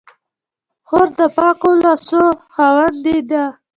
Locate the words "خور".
0.87-1.07